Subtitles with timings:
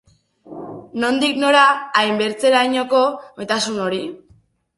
[1.03, 1.65] Nondik nora
[2.01, 3.03] hainbertzerainoko
[3.37, 4.03] maitasun hori?